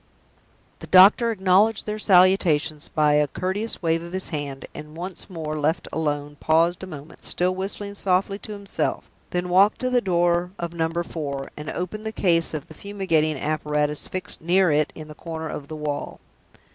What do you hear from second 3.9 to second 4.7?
of his hand;